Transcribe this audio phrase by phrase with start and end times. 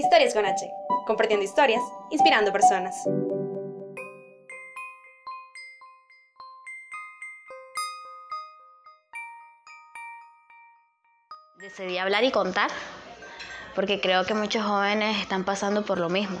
[0.00, 0.66] Historias con H,
[1.06, 2.96] compartiendo historias, inspirando personas.
[11.58, 12.70] Decidí hablar y contar
[13.74, 16.38] porque creo que muchos jóvenes están pasando por lo mismo.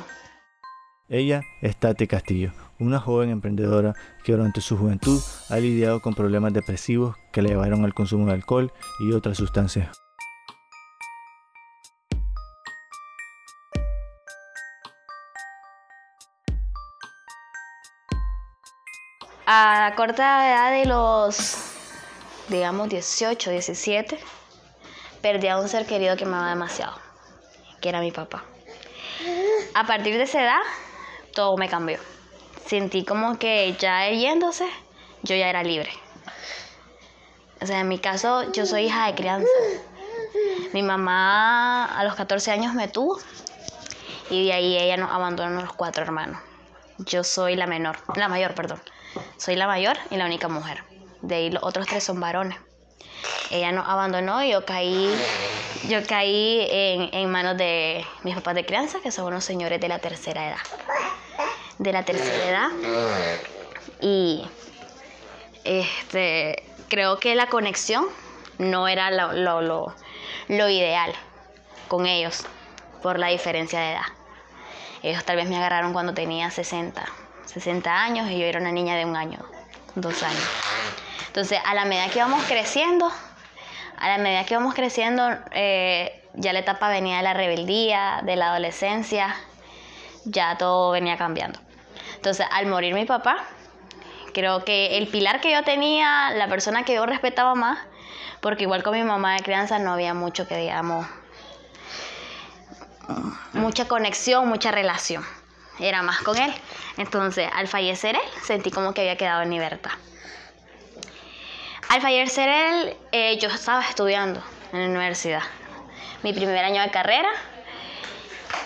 [1.10, 3.92] Ella es Tati Castillo, una joven emprendedora
[4.24, 5.20] que durante su juventud
[5.50, 10.00] ha lidiado con problemas depresivos que le llevaron al consumo de alcohol y otras sustancias.
[19.52, 21.56] A la corta edad de los,
[22.46, 24.16] digamos, 18, 17,
[25.20, 26.94] perdí a un ser querido que me amaba demasiado,
[27.80, 28.44] que era mi papá.
[29.74, 30.60] A partir de esa edad,
[31.34, 31.98] todo me cambió.
[32.64, 34.68] Sentí como que ya yéndose,
[35.24, 35.90] yo ya era libre.
[37.60, 39.50] O sea, en mi caso, yo soy hija de crianza.
[40.72, 43.18] Mi mamá a los 14 años me tuvo
[44.30, 46.40] y de ahí ella nos abandonó a los cuatro hermanos.
[46.98, 48.80] Yo soy la menor, la mayor, perdón.
[49.36, 50.84] Soy la mayor y la única mujer.
[51.22, 52.58] De ahí los otros tres son varones.
[53.50, 55.12] Ella nos abandonó y yo caí,
[55.88, 59.98] yo caí en, manos de mis papás de crianza, que son unos señores de la
[59.98, 60.58] tercera edad.
[61.78, 62.70] De la tercera edad.
[64.00, 64.46] Y
[65.64, 68.06] este, creo que la conexión
[68.58, 69.94] no era lo, lo, lo,
[70.48, 71.12] lo ideal
[71.88, 72.44] con ellos
[73.02, 74.06] por la diferencia de edad.
[75.02, 77.04] Ellos tal vez me agarraron cuando tenía 60,
[77.50, 79.38] 60 años y yo era una niña de un año,
[79.96, 80.48] dos años.
[81.26, 83.10] Entonces, a la medida que íbamos creciendo,
[83.98, 88.36] a la medida que íbamos creciendo, eh, ya la etapa venía de la rebeldía, de
[88.36, 89.34] la adolescencia,
[90.24, 91.58] ya todo venía cambiando.
[92.14, 93.36] Entonces, al morir mi papá,
[94.32, 97.78] creo que el pilar que yo tenía, la persona que yo respetaba más,
[98.40, 101.06] porque igual con mi mamá de crianza no había mucho que digamos,
[103.52, 105.24] mucha conexión, mucha relación.
[105.80, 106.52] Era más con él.
[106.96, 109.92] Entonces, al fallecer él, sentí como que había quedado en libertad.
[111.88, 115.42] Al fallecer él, eh, yo estaba estudiando en la universidad.
[116.22, 117.30] Mi primer año de carrera.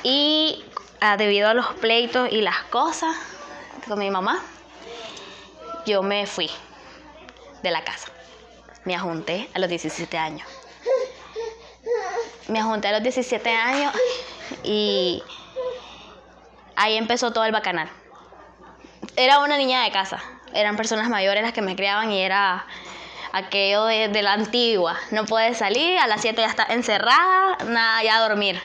[0.03, 0.65] Y
[1.01, 3.17] ah, debido a los pleitos y las cosas
[3.89, 4.43] con mi mamá,
[5.87, 6.51] yo me fui
[7.63, 8.09] de la casa.
[8.85, 10.47] Me ajunté a los 17 años.
[12.49, 13.95] Me ajunté a los 17 años
[14.63, 15.23] y
[16.77, 17.89] ahí empezó todo el bacanal.
[19.17, 22.67] Era una niña de casa, eran personas mayores las que me criaban y era
[23.33, 24.97] aquello de, la antigua.
[25.11, 28.61] No puedes salir, a las 7 ya está encerrada, nada, ya a dormir.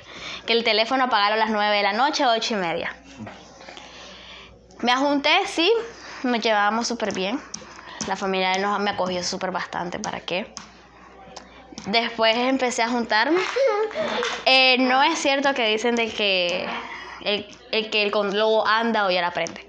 [0.46, 2.96] Que el teléfono apagaron a las 9 de la noche, 8 y media.
[4.80, 5.72] Me ajunté, sí,
[6.24, 7.41] nos llevábamos súper bien.
[8.08, 10.53] La familia nos me acogió súper bastante, ¿para qué?
[11.88, 13.41] Después empecé a juntarme.
[14.46, 16.68] Eh, no es cierto que dicen de que
[17.22, 19.66] el, el que el lobo anda o ya la aprende.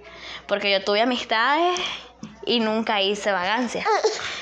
[0.46, 1.80] Porque yo tuve amistades
[2.46, 3.84] y nunca hice vagancia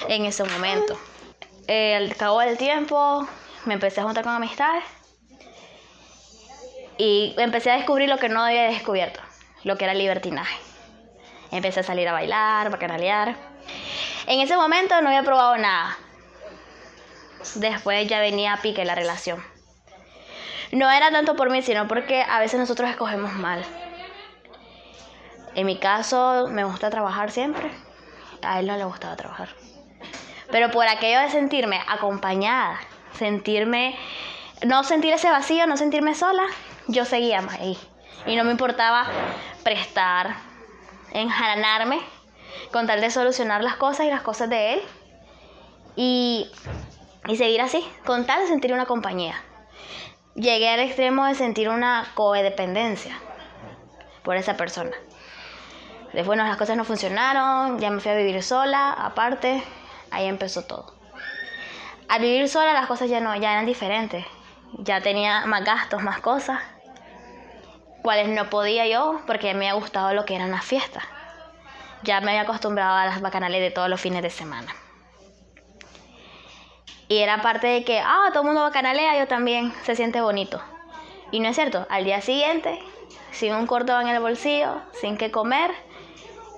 [0.09, 0.99] en ese momento.
[1.67, 3.29] Eh, al cabo del tiempo
[3.67, 4.85] me empecé a juntar con amistades
[6.97, 9.21] y empecé a descubrir lo que no había descubierto,
[9.65, 10.59] lo que era libertinaje.
[11.51, 13.37] Empecé a salir a bailar, a canalear.
[14.27, 15.97] En ese momento no había probado nada.
[17.55, 19.43] Después ya venía a pique la relación.
[20.73, 23.65] No era tanto por mí, sino porque a veces nosotros escogemos mal.
[25.55, 27.71] En mi caso, me gusta trabajar siempre.
[28.43, 29.49] A él no le gustaba trabajar.
[30.51, 32.79] Pero por aquello de sentirme acompañada,
[33.15, 33.97] sentirme,
[34.67, 36.45] no sentir ese vacío, no sentirme sola,
[36.87, 37.79] yo seguía ahí.
[38.27, 39.06] Y no me importaba
[39.65, 40.37] prestar,
[41.12, 41.99] enjalanarme
[42.73, 44.83] con tal de solucionar las cosas y las cosas de él.
[45.97, 46.50] Y,
[47.27, 49.35] y seguir así, con tal de sentir una compañía.
[50.38, 53.19] Llegué al extremo de sentir una codependencia
[54.22, 54.93] por esa persona.
[56.12, 59.60] Después bueno, las cosas no funcionaron, ya me fui a vivir sola, aparte,
[60.12, 60.94] ahí empezó todo.
[62.09, 64.25] Al vivir sola las cosas ya no, ya eran diferentes.
[64.75, 66.60] Ya tenía más gastos, más cosas,
[68.02, 71.02] cuales no podía yo porque me había gustado lo que eran las fiestas.
[72.05, 74.73] Ya me había acostumbrado a las bacanales de todos los fines de semana.
[77.08, 80.60] Y era parte de que, ah, todo el mundo bacanalea, yo también, se siente bonito.
[81.31, 82.78] Y no es cierto, al día siguiente,
[83.32, 85.70] sin un cordón en el bolsillo, sin que comer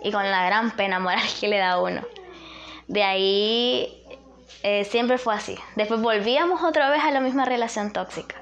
[0.03, 2.03] y con la gran pena moral que le da a uno.
[2.89, 4.05] De ahí
[4.63, 5.57] eh, siempre fue así.
[5.77, 8.37] Después volvíamos otra vez a la misma relación tóxica.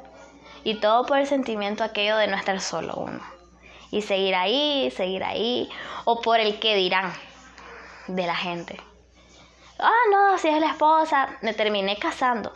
[0.65, 3.21] Y todo por el sentimiento aquello de no estar solo uno.
[3.91, 5.69] Y seguir ahí, seguir ahí.
[6.05, 7.13] O por el que dirán
[8.07, 8.81] de la gente.
[9.79, 11.39] Ah, no, si es la esposa.
[11.41, 12.53] Me terminé casando.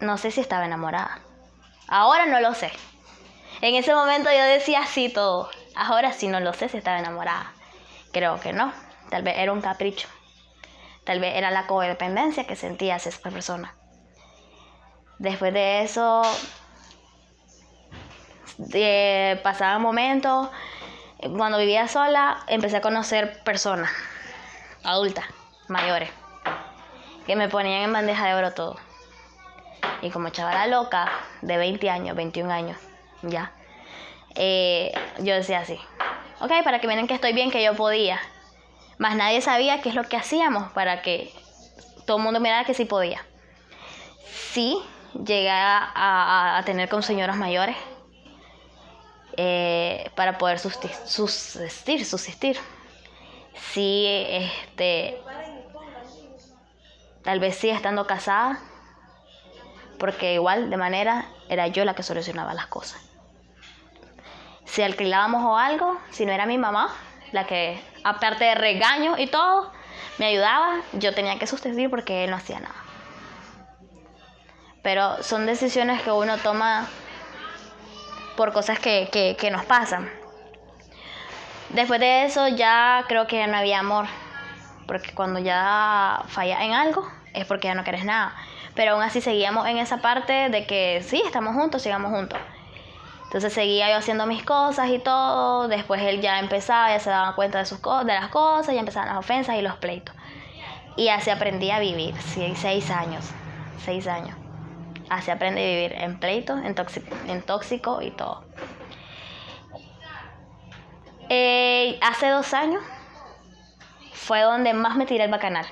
[0.00, 1.20] No sé si estaba enamorada.
[1.86, 2.70] Ahora no lo sé.
[3.60, 5.50] En ese momento yo decía sí todo.
[5.74, 7.52] Ahora sí no lo sé si estaba enamorada.
[8.12, 8.72] Creo que no.
[9.10, 10.08] Tal vez era un capricho.
[11.04, 13.74] Tal vez era la codependencia que sentía hacia esa persona.
[15.18, 16.22] Después de eso,
[18.56, 20.48] de, pasaban momentos.
[21.36, 23.90] Cuando vivía sola, empecé a conocer personas
[24.88, 25.26] adultas,
[25.68, 26.08] mayores,
[27.26, 28.76] que me ponían en bandeja de oro todo.
[30.00, 31.10] Y como chavala loca,
[31.42, 32.78] de 20 años, 21 años,
[33.22, 33.52] ya,
[34.34, 35.78] eh, yo decía así,
[36.40, 38.18] ok, para que miren que estoy bien, que yo podía.
[38.96, 41.32] Más nadie sabía qué es lo que hacíamos para que
[42.06, 43.24] todo el mundo mirara que sí podía.
[44.52, 44.78] Sí,
[45.12, 47.76] llegué a, tener con señoras mayores
[49.36, 52.58] eh, para poder subsistir, subsistir.
[53.60, 55.20] Sí, este,
[57.22, 58.58] tal vez sí estando casada,
[59.98, 63.00] porque igual de manera era yo la que solucionaba las cosas.
[64.64, 66.94] Si alquilábamos o algo, si no era mi mamá,
[67.32, 69.72] la que aparte de regaños y todo,
[70.18, 72.74] me ayudaba, yo tenía que subsistir porque él no hacía nada.
[74.82, 76.88] Pero son decisiones que uno toma
[78.36, 80.17] por cosas que, nos pasan.
[81.70, 84.06] Después de eso ya creo que no había amor,
[84.86, 88.34] porque cuando ya falla en algo es porque ya no quieres nada.
[88.74, 92.38] Pero aún así seguíamos en esa parte de que sí, estamos juntos, sigamos juntos.
[93.24, 95.68] Entonces seguía yo haciendo mis cosas y todo.
[95.68, 99.08] Después él ya empezaba, ya se daba cuenta de, sus de las cosas, ya empezaban
[99.08, 100.14] las ofensas y los pleitos.
[100.96, 103.30] Y así aprendí a vivir, seis años,
[103.84, 104.34] seis años.
[105.10, 106.74] Así aprende a vivir en pleito, en,
[107.42, 108.42] tóxico, y todo.
[111.30, 112.82] Hace dos años
[114.12, 115.66] fue donde más me tiré el bacanal.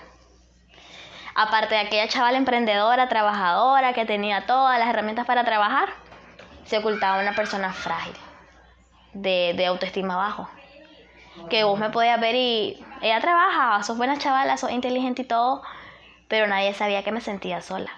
[1.34, 5.90] Aparte de aquella chavala emprendedora, trabajadora, que tenía todas las herramientas para trabajar,
[6.64, 8.14] se ocultaba una persona frágil,
[9.12, 10.48] de, autoestima bajo.
[11.50, 15.62] Que vos me podías ver y ella trabaja, sos buena chavala, sos inteligente y todo,
[16.28, 17.90] pero nadie sabía que me sentía sola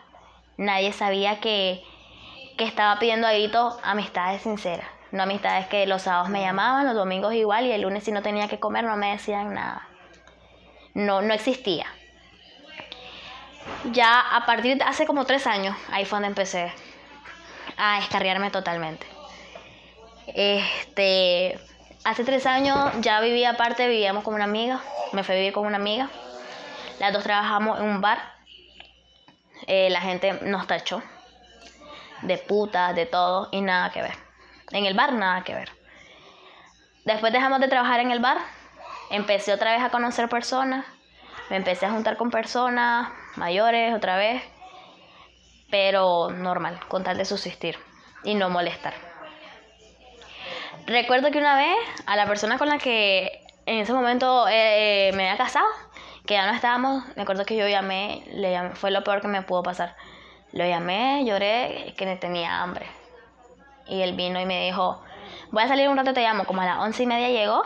[0.58, 1.82] nadie sabía que,
[2.58, 3.50] estaba pidiendo ahí
[3.84, 4.88] amistades sinceras.
[5.12, 8.22] No amistades que los sábados me llamaban, los domingos igual y el lunes si no
[8.22, 9.88] tenía que comer no me decían nada.
[10.94, 11.86] No, no existía.
[13.92, 16.72] Ya a partir de hace como tres años, ahí fue donde empecé
[17.76, 19.06] a escarriarme totalmente.
[20.26, 21.58] Este,
[22.04, 24.80] hace tres años ya vivía aparte, vivíamos con una amiga,
[25.12, 26.10] me fui a vivir con una amiga.
[26.98, 28.38] Las dos trabajamos en un bar
[29.66, 31.02] eh, la gente nos tachó
[32.22, 34.27] de puta, de todo y nada que ver.
[34.70, 35.70] En el bar nada que ver.
[37.04, 38.38] Después dejamos de trabajar en el bar,
[39.10, 40.84] empecé otra vez a conocer personas,
[41.48, 44.42] me empecé a juntar con personas mayores otra vez,
[45.70, 47.78] pero normal, con tal de subsistir
[48.24, 48.92] y no molestar.
[50.86, 51.76] Recuerdo que una vez
[52.06, 55.66] a la persona con la que en ese momento eh, me había casado,
[56.26, 59.28] que ya no estábamos, me acuerdo que yo llamé, le llamé, fue lo peor que
[59.28, 59.96] me pudo pasar.
[60.52, 62.86] Lo llamé, lloré, que tenía hambre.
[63.88, 65.02] Y él vino y me dijo,
[65.50, 66.44] voy a salir un rato, te llamo.
[66.44, 67.62] Como a las once y media llegó,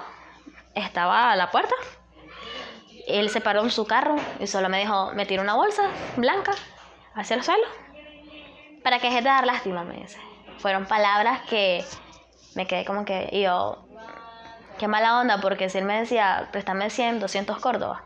[0.74, 1.74] estaba a la puerta.
[3.06, 5.82] Él se paró en su carro y solo me dijo, me tiró una bolsa
[6.16, 6.52] blanca
[7.14, 7.66] hacia el suelo.
[8.82, 10.18] Para que deje de dar lástima, me dice.
[10.58, 11.84] Fueron palabras que
[12.54, 13.78] me quedé como que, y yo,
[14.78, 18.02] qué mala onda, porque si él me decía, préstame 100, 200 Córdoba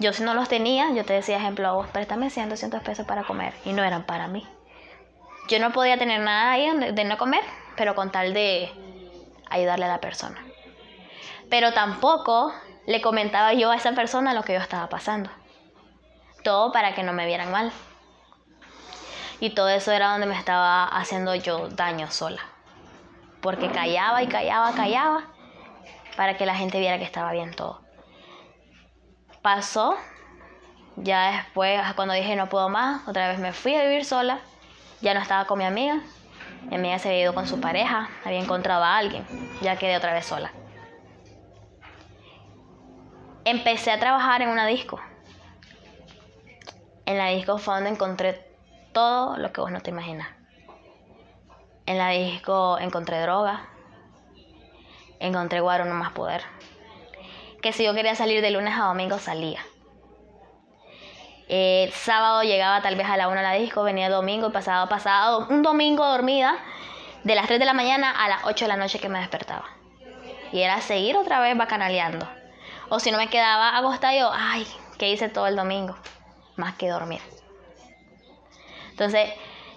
[0.00, 3.22] yo si no los tenía, yo te decía, ejemplo, vos préstame 100, 200 pesos para
[3.24, 4.48] comer y no eran para mí.
[5.50, 7.42] Yo no podía tener nada ahí de no comer,
[7.76, 8.72] pero con tal de
[9.50, 10.42] ayudarle a la persona.
[11.50, 12.54] Pero tampoco
[12.86, 15.28] le comentaba yo a esa persona lo que yo estaba pasando.
[16.42, 17.70] Todo para que no me vieran mal.
[19.40, 22.40] Y todo eso era donde me estaba haciendo yo daño sola.
[23.42, 25.24] Porque callaba y callaba, callaba,
[26.16, 27.90] para que la gente viera que estaba bien todo
[29.42, 29.96] pasó.
[30.96, 34.40] Ya después, cuando dije no puedo más, otra vez me fui a vivir sola.
[35.00, 36.00] Ya no estaba con mi amiga.
[36.68, 39.24] Mi amiga se había ido con su pareja, había encontrado a alguien.
[39.62, 40.52] Ya quedé otra vez sola.
[43.44, 45.00] Empecé a trabajar en una disco.
[47.06, 48.46] En la disco fue donde encontré
[48.92, 50.28] todo lo que vos no te imaginas.
[51.86, 53.68] En la disco encontré droga,
[55.18, 56.42] encontré guaro no más poder
[57.60, 59.60] que si yo quería salir de lunes a domingo salía.
[61.52, 65.48] El sábado llegaba tal vez a la una a la disco, venía domingo pasado, pasado,
[65.50, 66.56] un domingo dormida
[67.24, 69.64] de las 3 de la mañana a las 8 de la noche que me despertaba.
[70.52, 72.24] Y era seguir otra vez bacanaleando.
[72.88, 74.64] O si no me quedaba acostada yo, ay,
[74.96, 75.96] ¿qué hice todo el domingo?
[76.54, 77.20] Más que dormir.
[78.90, 79.30] Entonces,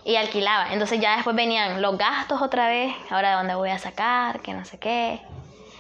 [0.06, 0.74] y alquilaba.
[0.74, 4.54] Entonces ya después venían los gastos otra vez, ahora de dónde voy a sacar, que
[4.54, 5.22] no sé qué.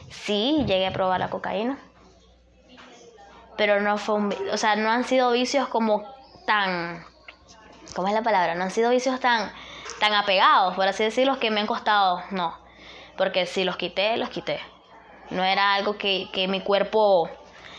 [0.10, 1.78] Sí, llegué a probar la cocaína.
[3.58, 6.04] Pero no fue un, o sea, no han sido vicios como
[6.46, 7.06] tan
[7.96, 8.56] ¿cómo es la palabra?
[8.56, 9.52] No han sido vicios tan
[10.00, 12.58] tan apegados, por así decirlo, que me han costado, no.
[13.16, 14.60] Porque si los quité, los quité.
[15.30, 17.30] No era algo que, que mi cuerpo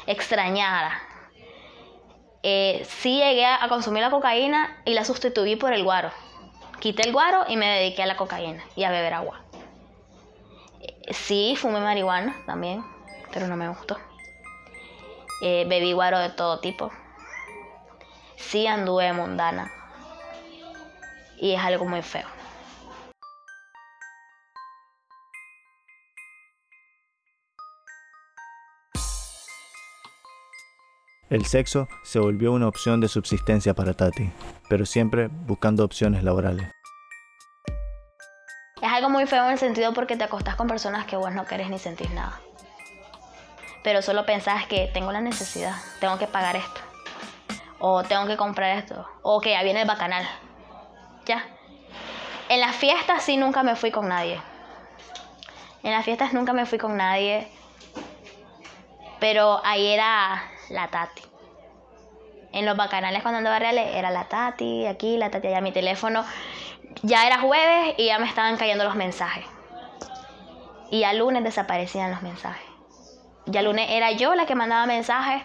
[0.06, 1.02] extrañara.
[2.42, 6.12] Eh, sí llegué a consumir la cocaína y la sustituí por el guaro.
[6.78, 9.40] Quité el guaro y me dediqué a la cocaína y a beber agua.
[10.80, 12.84] Eh, sí, fumé marihuana también,
[13.32, 13.98] pero no me gustó.
[15.40, 16.90] Eh, bebí guaro de todo tipo.
[18.36, 19.70] Sí anduve mundana.
[21.38, 22.26] Y es algo muy feo.
[31.30, 34.30] El sexo se volvió una opción de subsistencia para Tati,
[34.68, 36.70] pero siempre buscando opciones laborales.
[38.80, 41.44] Es algo muy feo en el sentido porque te acostás con personas que vos no
[41.46, 42.40] querés ni sentís nada.
[43.84, 46.80] Pero solo pensás que tengo la necesidad, tengo que pagar esto.
[47.78, 49.06] O tengo que comprar esto.
[49.22, 50.26] O que ya viene el bacanal.
[51.26, 51.44] Ya.
[52.48, 54.40] En las fiestas sí nunca me fui con nadie.
[55.82, 57.46] En las fiestas nunca me fui con nadie.
[59.20, 61.22] Pero ahí era la Tati.
[62.52, 65.60] En los bacanales cuando andaba reales era la Tati, aquí, la Tati allá.
[65.60, 66.24] Mi teléfono
[67.02, 69.44] ya era jueves y ya me estaban cayendo los mensajes.
[70.90, 72.73] Y ya lunes desaparecían los mensajes.
[73.46, 75.42] Ya lunes era yo la que mandaba mensajes.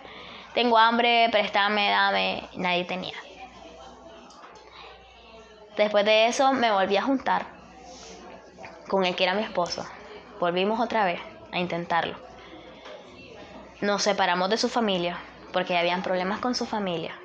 [0.54, 2.50] Tengo hambre, préstame, dame.
[2.56, 3.16] Nadie tenía.
[5.78, 7.46] Después de eso me volví a juntar
[8.88, 9.86] con el que era mi esposo.
[10.40, 12.16] Volvimos otra vez a intentarlo.
[13.82, 15.18] Nos separamos de su familia
[15.54, 17.16] porque habían problemas con su familia.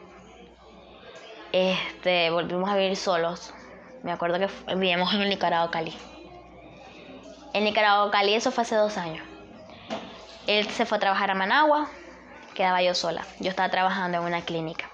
[1.53, 3.55] Este, volvimos a vivir solos.
[4.03, 5.97] Me acuerdo que vivíamos en el Nicaragua, Cali.
[7.53, 9.34] En Nicaragua, Cali, eso fue hace dos años.
[10.47, 11.89] Él se fue a trabajar a Managua,
[12.55, 13.25] quedaba yo sola.
[13.41, 14.91] Yo estaba trabajando en una clínica.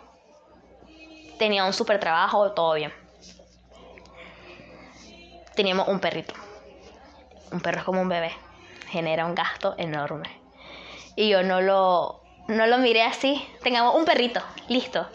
[1.39, 2.93] Tenía un súper trabajo, todo bien.
[5.57, 6.35] Teníamos un perrito.
[7.51, 8.31] Un perro es como un bebé.
[8.91, 10.29] Genera un gasto enorme.
[11.17, 13.45] Y yo no lo, no lo miré así.
[13.63, 15.09] Tengamos un perrito, listo.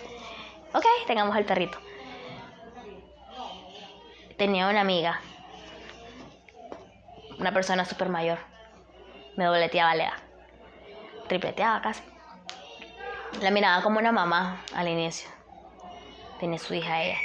[0.74, 1.78] Ok, tengamos el perrito.
[4.38, 5.22] Tenía una amiga.
[7.40, 8.40] Una persona súper mayor.
[9.38, 10.25] Me dobleteaba la edad.
[11.28, 12.04] Tripleteaba casi.
[13.42, 15.30] La miraba como una mamá al inicio.
[16.40, 17.18] Tiene su hija ella.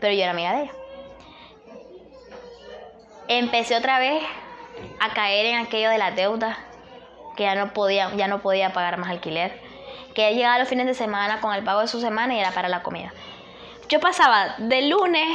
[0.00, 0.72] Pero yo era amiga de ella.
[3.28, 4.22] Empecé otra vez
[5.00, 6.58] a caer en aquello de la deuda,
[7.36, 9.60] que ya no podía, ya no podía pagar más alquiler,
[10.14, 12.68] que llegaba los fines de semana con el pago de su semana y era para
[12.68, 13.12] la comida.
[13.88, 15.26] Yo pasaba de lunes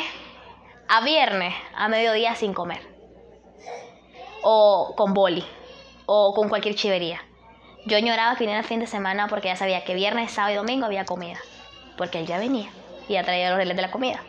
[0.88, 2.82] a viernes a mediodía sin comer,
[4.44, 5.46] o con boli,
[6.06, 7.22] o con cualquier chivería.
[7.86, 10.58] Yo ignoraba que viniera el fin de semana porque ya sabía que viernes, sábado y
[10.58, 11.40] domingo había comida,
[11.98, 12.70] porque él ya venía
[13.08, 14.22] y ya traía los reles de la comida.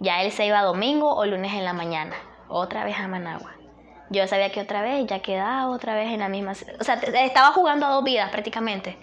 [0.00, 2.16] Ya él se iba domingo o lunes en la mañana,
[2.48, 3.54] otra vez a Managua.
[4.10, 6.52] Yo sabía que otra vez ya quedaba otra vez en la misma...
[6.80, 8.96] O sea, estaba jugando a dos vidas prácticamente.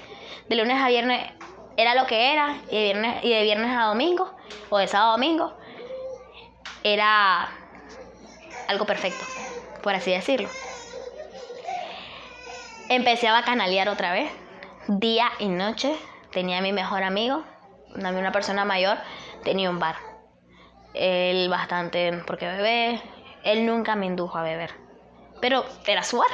[0.50, 1.32] De lunes a viernes
[1.78, 4.36] era lo que era y de viernes, y de viernes a domingo
[4.70, 5.54] o de sábado a domingo
[6.84, 7.50] era
[8.68, 9.26] algo perfecto,
[9.84, 10.50] por así decirlo.
[12.88, 14.32] Empecé a bacanalear otra vez,
[14.88, 15.96] día y noche.
[16.32, 17.44] Tenía a mi mejor amigo,
[17.96, 18.98] una persona mayor,
[19.44, 19.96] tenía un bar.
[20.94, 23.02] Él bastante, porque bebé,
[23.44, 24.72] él nunca me indujo a beber.
[25.42, 26.28] Pero era su bar.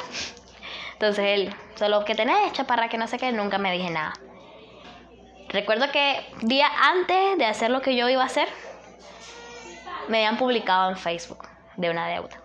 [0.93, 4.13] Entonces él, solo que tenés, chaparra, que no sé qué, nunca me dije nada.
[5.47, 8.49] Recuerdo que día antes de hacer lo que yo iba a hacer,
[10.09, 12.41] me habían publicado en Facebook de una deuda.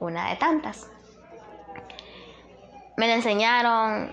[0.00, 0.90] Una de tantas.
[2.96, 4.10] Me la enseñaron,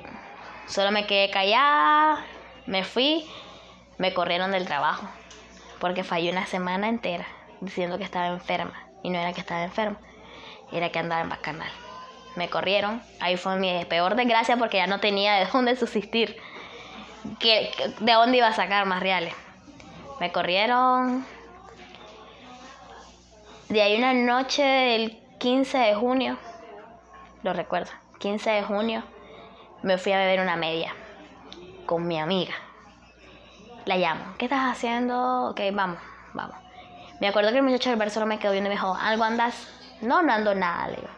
[0.67, 2.25] solo me quedé callada,
[2.65, 3.25] me fui,
[3.97, 5.07] me corrieron del trabajo,
[5.79, 7.25] porque fallé una semana entera
[7.61, 8.73] diciendo que estaba enferma.
[9.01, 9.97] Y no era que estaba enferma,
[10.71, 11.71] era que andaba en bacanal.
[12.35, 16.37] Me corrieron, ahí fue mi peor desgracia porque ya no tenía de dónde subsistir,
[17.39, 19.33] que, de dónde iba a sacar más reales.
[20.19, 21.25] Me corrieron,
[23.69, 26.37] de ahí una noche del 15 de junio,
[27.43, 27.91] lo recuerdo,
[28.23, 29.03] 15 de junio,
[29.81, 30.95] me fui a beber una media
[31.85, 32.53] con mi amiga.
[33.83, 35.49] La llamo, ¿qué estás haciendo?
[35.49, 35.97] Ok, vamos,
[36.33, 36.55] vamos.
[37.19, 39.25] Me acuerdo que el muchacho del bar solo me quedó viendo y me dijo, ¿algo
[39.25, 39.67] andas?
[39.99, 41.09] No, no ando nada, le digo.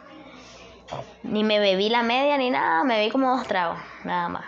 [1.22, 4.46] Ni me bebí la media ni nada, me vi como dos tragos, nada más.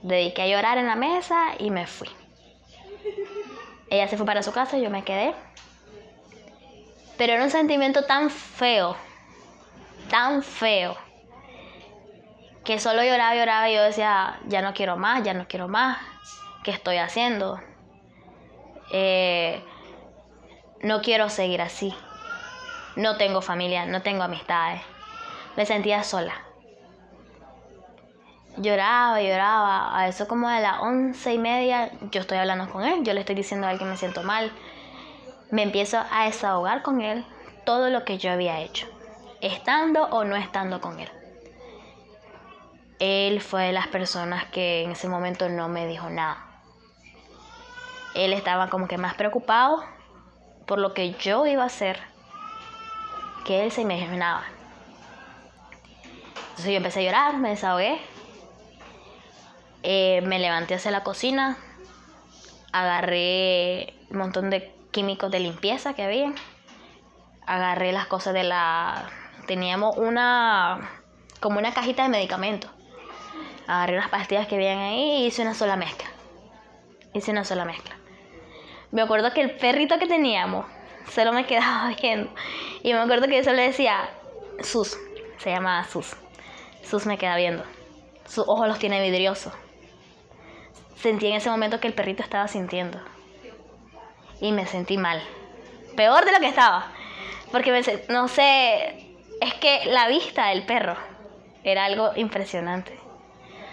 [0.00, 2.08] Dediqué a llorar en la mesa y me fui.
[3.90, 5.34] Ella se fue para su casa, yo me quedé.
[7.18, 8.96] Pero era un sentimiento tan feo,
[10.08, 10.96] tan feo,
[12.66, 15.98] que solo lloraba, lloraba y yo decía, ya no quiero más, ya no quiero más,
[16.64, 17.60] ¿qué estoy haciendo?
[18.90, 19.62] Eh,
[20.82, 21.94] no quiero seguir así.
[22.96, 24.82] No tengo familia, no tengo amistades.
[25.56, 26.34] Me sentía sola.
[28.56, 29.96] Lloraba, lloraba.
[29.96, 33.04] A eso como a las once y media yo estoy hablando con él.
[33.04, 34.50] Yo le estoy diciendo a que me siento mal.
[35.52, 37.24] Me empiezo a desahogar con él
[37.64, 38.88] todo lo que yo había hecho.
[39.40, 41.08] Estando o no estando con él.
[42.98, 46.44] Él fue de las personas que en ese momento no me dijo nada.
[48.14, 49.84] Él estaba como que más preocupado
[50.66, 52.00] por lo que yo iba a hacer
[53.44, 54.44] que él se imaginaba.
[56.50, 58.00] Entonces yo empecé a llorar, me desahogué,
[59.82, 61.58] eh, me levanté hacia la cocina,
[62.72, 66.32] agarré un montón de químicos de limpieza que había,
[67.46, 69.04] agarré las cosas de la...
[69.46, 70.90] Teníamos una...
[71.40, 72.70] como una cajita de medicamentos.
[73.66, 76.08] Agarré las pastillas que habían ahí y hice una sola mezcla.
[77.12, 77.96] Hice una sola mezcla.
[78.92, 80.66] Me acuerdo que el perrito que teníamos
[81.10, 82.30] solo me quedaba viendo.
[82.82, 84.08] Y me acuerdo que yo solo decía,
[84.62, 84.96] Sus,
[85.38, 86.14] se llamaba Sus.
[86.82, 87.64] Sus me queda viendo.
[88.26, 89.52] Sus ojos los tiene vidriosos.
[90.96, 93.00] Sentí en ese momento que el perrito estaba sintiendo.
[94.40, 95.20] Y me sentí mal.
[95.96, 96.92] Peor de lo que estaba.
[97.50, 100.96] Porque no sé, es que la vista del perro
[101.64, 103.05] era algo impresionante.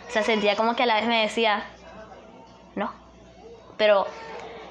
[0.07, 1.65] O sea, sentía como que a la vez me decía,
[2.75, 2.91] no.
[3.77, 4.05] Pero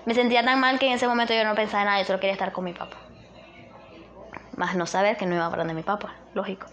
[0.05, 2.21] me sentía tan mal que en ese momento yo no pensaba en nada, yo solo
[2.21, 2.97] quería estar con mi papá.
[4.57, 6.67] Más no saber que no iba a hablar de mi papá, lógico.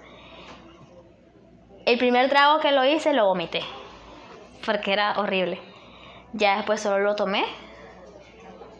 [1.85, 3.61] El primer trago que lo hice lo vomité,
[4.65, 5.59] porque era horrible.
[6.33, 7.45] Ya después solo lo tomé,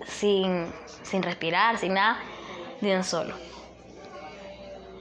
[0.06, 0.72] sin,
[1.04, 2.20] sin respirar, sin nada,
[2.82, 3.34] de un solo.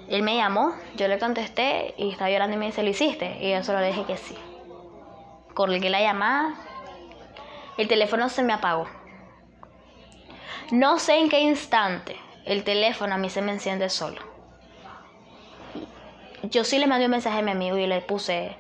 [0.08, 3.36] Él me llamó, yo le contesté y estaba llorando y me dice, ¿lo hiciste?
[3.41, 4.34] Y yo solo le dije que sí.
[5.58, 6.54] Colgué la llamada,
[7.78, 8.86] el teléfono se me apagó.
[10.71, 14.23] No sé en qué instante el teléfono a mí se me enciende solo.
[16.44, 18.56] Yo sí le mandé un mensaje a mi amigo y le puse,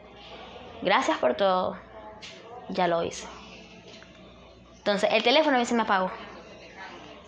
[0.82, 1.78] gracias por todo,
[2.68, 3.28] ya lo hice.
[4.78, 6.10] Entonces el teléfono a mí se me apagó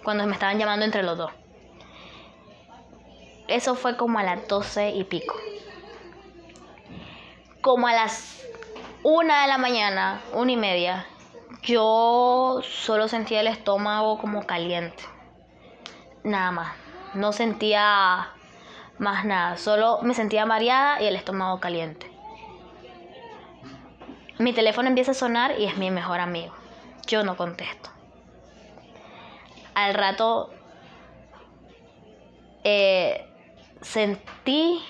[0.02, 1.30] cuando me estaban llamando entre los dos.
[3.46, 5.36] Eso fue como a las doce y pico.
[7.60, 8.40] Como a las
[9.02, 11.06] una de la mañana, una y media,
[11.62, 15.02] yo solo sentía el estómago como caliente.
[16.22, 16.76] Nada más.
[17.14, 18.30] No sentía
[18.98, 19.56] más nada.
[19.56, 22.10] Solo me sentía mareada y el estómago caliente.
[24.38, 26.54] Mi teléfono empieza a sonar y es mi mejor amigo.
[27.06, 27.90] Yo no contesto.
[29.74, 30.50] Al rato
[32.64, 33.26] eh,
[33.80, 34.82] sentí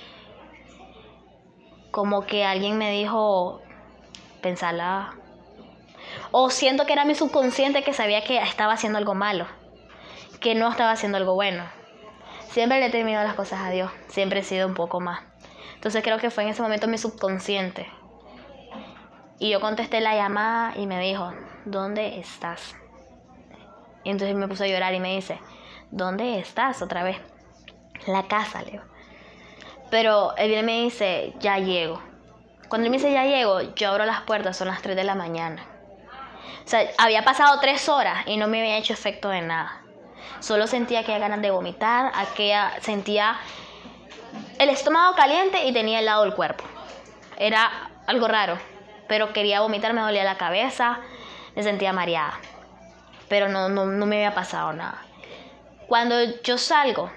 [1.91, 3.61] como que alguien me dijo,
[4.41, 5.15] pensala
[6.33, 9.47] o siento que era mi subconsciente que sabía que estaba haciendo algo malo,
[10.41, 11.65] que no estaba haciendo algo bueno.
[12.51, 15.21] Siempre le he temido las cosas a Dios, siempre he sido un poco más.
[15.75, 17.89] Entonces creo que fue en ese momento mi subconsciente.
[19.39, 21.33] Y yo contesté la llamada y me dijo,
[21.65, 22.77] ¿dónde estás?
[24.05, 25.41] Y entonces me puso a llorar y me dice,
[25.91, 27.17] ¿dónde estás otra vez?
[28.07, 28.83] La casa, Leo.
[29.91, 32.10] Pero él viene y me dice, ya llego.
[32.71, 35.17] Cuando él me dice, ya llego, yo abro las puertas, son las 3 de la
[35.17, 35.67] mañana.
[36.65, 39.83] O sea, había pasado tres horas y no me había hecho efecto de nada.
[40.39, 43.41] Solo sentía aquella ganas de vomitar, aquella sentía
[44.61, 46.63] el estómago caliente y tenía helado el cuerpo.
[47.39, 48.57] Era algo raro,
[49.09, 51.01] pero quería vomitar, me dolía la cabeza,
[51.57, 52.39] me sentía mareada.
[53.29, 55.03] Pero no, no, no me había pasado nada.
[55.89, 57.11] Cuando yo salgo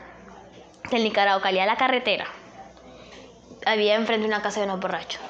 [0.90, 2.26] del Nicaragua, a la carretera,
[3.68, 5.22] había enfrente una casa de unos borrachos.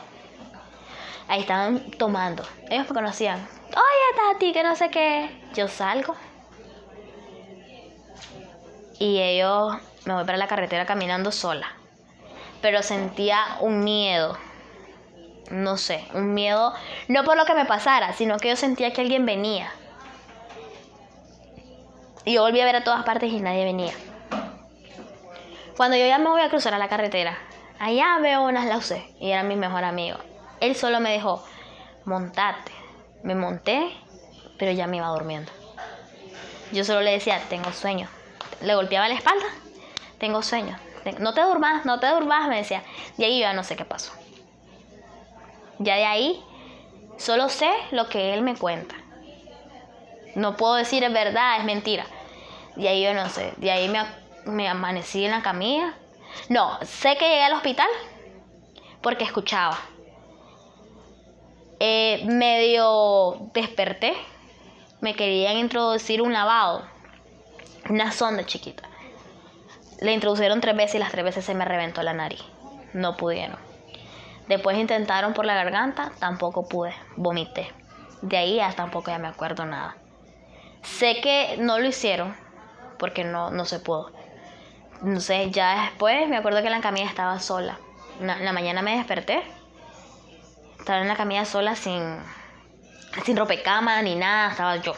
[1.27, 2.43] Ahí estaban tomando.
[2.69, 5.29] Ellos me conocían oye Tati, que no sé qué.
[5.53, 6.15] Yo salgo.
[8.99, 11.67] Y ellos me voy para la carretera caminando sola.
[12.61, 14.37] Pero sentía un miedo.
[15.49, 16.73] No sé, un miedo,
[17.09, 19.71] no por lo que me pasara, sino que yo sentía que alguien venía.
[22.23, 23.93] Y yo volví a ver a todas partes y nadie venía.
[25.75, 27.37] Cuando yo ya me voy a cruzar a la carretera,
[27.77, 30.17] allá veo unas luces y era mi mejor amigo.
[30.63, 31.43] Él solo me dijo,
[32.05, 32.71] montate.
[33.21, 33.91] Me monté,
[34.57, 35.51] pero ya me iba durmiendo.
[36.71, 38.07] Yo solo le decía, tengo sueño.
[38.61, 39.45] Le golpeaba la espalda,
[40.19, 40.79] tengo sueño.
[41.19, 42.81] No te durmas, no te durmas, me decía.
[43.17, 44.13] De ahí ya no sé qué pasó.
[45.79, 46.41] Ya de ahí
[47.17, 48.95] solo sé lo que él me cuenta.
[50.33, 52.05] No puedo decir es verdad, es mentira.
[52.77, 53.53] De ahí yo no sé.
[53.57, 54.05] De ahí me,
[54.45, 55.93] me amanecí en la camilla.
[56.47, 57.89] No, sé que llegué al hospital
[59.01, 59.77] porque escuchaba.
[61.85, 64.13] Eh, medio desperté.
[65.01, 66.85] Me querían introducir un lavado.
[67.89, 68.83] Una sonda chiquita.
[69.99, 72.39] Le introdujeron tres veces y las tres veces se me reventó la nariz.
[72.93, 73.57] No pudieron.
[74.47, 76.95] Después intentaron por la garganta, tampoco pude.
[77.17, 77.69] Vomité.
[78.21, 79.97] De ahí ya tampoco ya me acuerdo nada.
[80.83, 82.33] Sé que no lo hicieron
[82.97, 84.09] porque no, no se pudo.
[85.17, 87.77] Sé, ya después me acuerdo que la camilla estaba sola.
[88.21, 89.43] En la mañana me desperté.
[90.83, 92.19] Estaba en la camilla sola sin,
[93.23, 94.91] sin cama ni nada, estaba yo.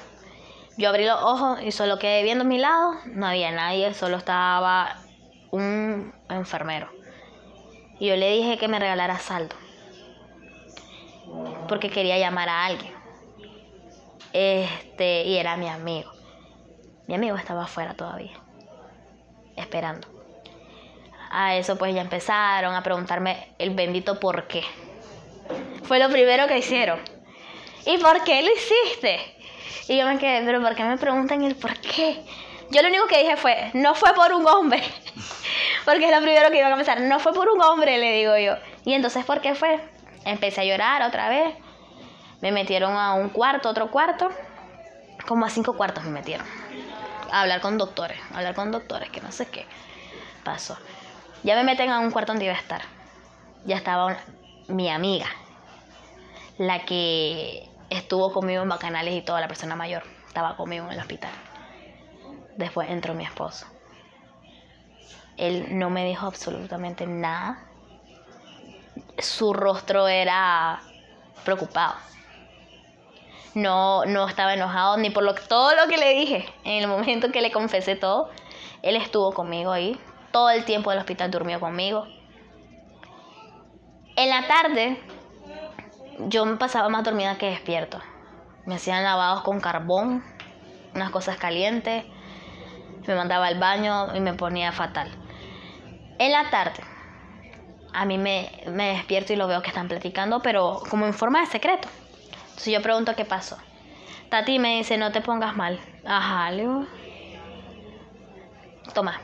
[0.79, 2.95] Yo abrí los ojos y solo quedé viendo a mi lado.
[3.05, 4.95] No había nadie, solo estaba
[5.51, 6.89] un enfermero.
[7.99, 9.55] Y yo le dije que me regalara saldo.
[11.67, 12.95] Porque quería llamar a alguien.
[14.33, 16.11] Este, y era mi amigo.
[17.05, 18.33] Mi amigo estaba afuera todavía,
[19.55, 20.07] esperando.
[21.29, 24.63] A eso pues ya empezaron a preguntarme el bendito por qué.
[25.87, 26.99] Fue lo primero que hicieron.
[27.85, 29.19] ¿Y por qué lo hiciste?
[29.87, 32.23] Y yo me quedé, pero ¿por qué me preguntan el por qué?
[32.71, 34.81] Yo lo único que dije fue, no fue por un hombre.
[35.85, 38.35] Porque es lo primero que iban a pensar, no fue por un hombre, le digo
[38.37, 38.55] yo.
[38.85, 39.79] Y entonces, ¿por qué fue?
[40.25, 41.53] Empecé a llorar otra vez.
[42.41, 44.29] Me metieron a un cuarto, otro cuarto.
[45.27, 46.47] Como a cinco cuartos me metieron.
[47.31, 49.67] A hablar con doctores, a hablar con doctores, que no sé qué
[50.43, 50.75] pasó.
[51.43, 52.81] Ya me meten a un cuarto donde iba a estar.
[53.65, 54.17] Ya estaba
[54.67, 55.27] mi amiga,
[56.57, 60.03] la que estuvo conmigo en Bacanales y toda la persona mayor.
[60.27, 61.31] Estaba conmigo en el hospital.
[62.57, 63.65] Después entró mi esposo.
[65.37, 67.59] Él no me dijo absolutamente nada.
[69.17, 70.81] Su rostro era
[71.43, 71.95] preocupado.
[73.53, 76.45] No, no estaba enojado ni por lo, todo lo que le dije.
[76.63, 78.29] En el momento que le confesé todo,
[78.81, 79.99] él estuvo conmigo ahí.
[80.31, 82.05] Todo el tiempo del hospital durmió conmigo.
[84.17, 85.01] En la tarde,
[86.19, 87.99] yo me pasaba más dormida que despierto.
[88.65, 90.23] Me hacían lavados con carbón,
[90.93, 92.05] unas cosas calientes.
[93.07, 95.11] Me mandaba al baño y me ponía fatal.
[96.17, 96.81] En la tarde,
[97.93, 101.41] a mí me, me despierto y lo veo que están platicando, pero como en forma
[101.41, 101.87] de secreto.
[102.49, 103.57] Entonces yo pregunto qué pasó.
[104.29, 105.79] Tati me dice, no te pongas mal.
[106.05, 106.67] Ajá, le
[108.93, 109.19] Toma.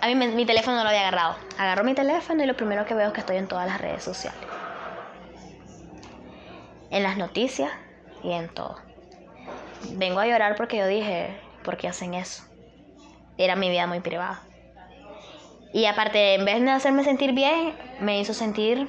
[0.00, 1.36] A mí mi teléfono no lo había agarrado.
[1.58, 4.02] Agarro mi teléfono y lo primero que veo es que estoy en todas las redes
[4.02, 4.38] sociales.
[6.96, 7.70] En las noticias
[8.22, 8.78] y en todo.
[9.90, 12.42] Vengo a llorar porque yo dije, ¿por qué hacen eso?
[13.36, 14.40] Era mi vida muy privada.
[15.74, 18.88] Y aparte, en vez de hacerme sentir bien, me hizo sentir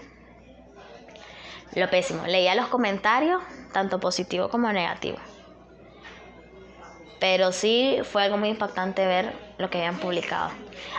[1.76, 2.26] lo pésimo.
[2.26, 3.43] Leía los comentarios,
[3.74, 5.20] tanto positivos como negativos.
[7.20, 10.52] Pero sí fue algo muy impactante ver lo que habían publicado.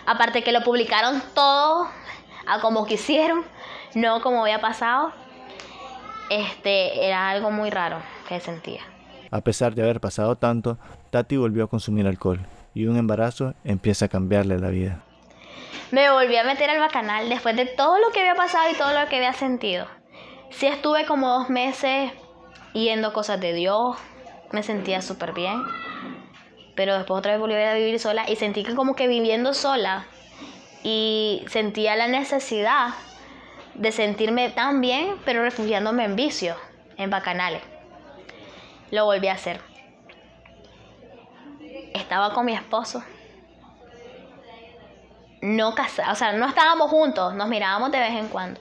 [0.04, 1.88] Aparte que lo publicaron todo
[2.46, 3.46] a como quisieron,
[3.94, 5.14] no como había pasado.
[6.30, 8.82] Este era algo muy raro que sentía.
[9.30, 10.78] A pesar de haber pasado tanto,
[11.10, 12.40] Tati volvió a consumir alcohol
[12.74, 15.02] y un embarazo empieza a cambiarle la vida
[15.90, 18.92] me volví a meter al bacanal después de todo lo que había pasado y todo
[18.92, 19.86] lo que había sentido.
[20.50, 22.12] Sí estuve como dos meses
[22.74, 23.96] yendo cosas de Dios,
[24.52, 25.62] me sentía súper bien,
[26.74, 30.06] pero después otra vez volví a vivir sola y sentí que como que viviendo sola
[30.82, 32.88] y sentía la necesidad
[33.78, 36.56] de sentirme tan bien, pero refugiándome en vicios,
[36.96, 37.62] en bacanales.
[38.90, 39.60] Lo volví a hacer.
[41.94, 43.02] Estaba con mi esposo
[45.40, 48.60] no casa, o sea, no estábamos juntos, nos mirábamos de vez en cuando.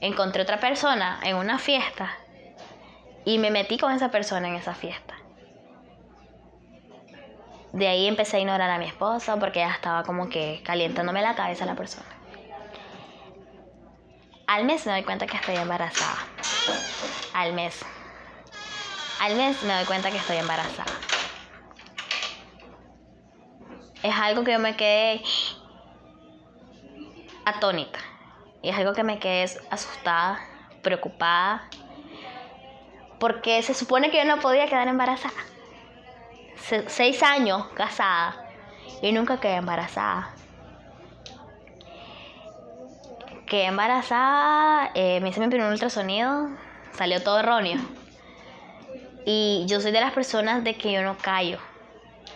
[0.00, 2.10] Encontré otra persona en una fiesta
[3.24, 5.14] y me metí con esa persona en esa fiesta.
[7.72, 11.36] De ahí empecé a ignorar a mi esposa porque ya estaba como que calientándome la
[11.36, 12.19] cabeza la persona.
[14.50, 16.26] Al mes me doy cuenta que estoy embarazada.
[17.34, 17.78] Al mes.
[19.20, 20.90] Al mes me doy cuenta que estoy embarazada.
[24.02, 25.22] Es algo que yo me quedé
[27.44, 28.00] atónita.
[28.60, 30.40] Y es algo que me quedé asustada,
[30.82, 31.68] preocupada,
[33.20, 35.44] porque se supone que yo no podía quedar embarazada.
[36.88, 38.36] seis años casada
[39.00, 40.39] y nunca quedé embarazada.
[43.50, 46.50] Quedé embarazada, eh, me hice mi primer ultrasonido,
[46.96, 47.80] salió todo erróneo.
[49.26, 51.58] Y yo soy de las personas de que yo no callo.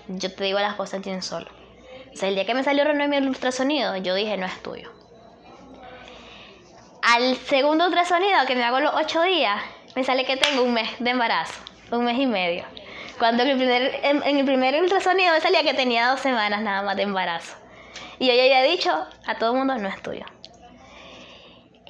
[0.08, 1.46] Yo te digo las cosas bien solo.
[2.12, 4.90] O sea, el día que me salió erróneo mi ultrasonido, yo dije, no es tuyo.
[7.00, 9.62] Al segundo ultrasonido que me hago los ocho días,
[9.94, 11.60] me sale que tengo un mes de embarazo,
[11.92, 12.64] un mes y medio.
[13.20, 13.50] Cuando en
[14.36, 17.54] el primer ultrasonido me salía que tenía dos semanas nada más de embarazo.
[18.18, 18.90] Y yo ya había dicho
[19.24, 20.26] a todo el mundo, no es tuyo.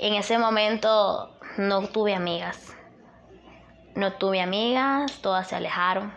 [0.05, 2.77] En ese momento no tuve amigas.
[3.95, 6.13] No tuve amigas, todas se alejaron.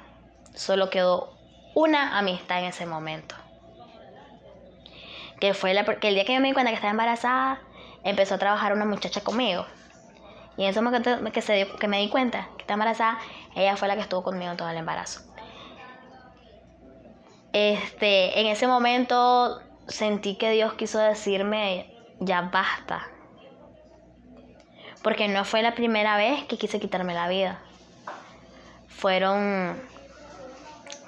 [0.53, 1.37] Solo quedó
[1.73, 3.35] una amistad en ese momento.
[5.39, 7.61] Que fue la, que el día que yo me di cuenta que estaba embarazada,
[8.03, 9.65] empezó a trabajar una muchacha conmigo.
[10.57, 11.09] Y en ese momento
[11.79, 13.19] que, me di cuenta que estaba embarazada,
[13.55, 15.21] ella fue la que estuvo conmigo en todo el embarazo.
[17.53, 23.07] Este, en ese momento sentí que Dios quiso decirme, ya basta.
[25.07, 27.59] Porque no fue la primera vez que quise quitarme la vida.
[28.89, 29.81] Fueron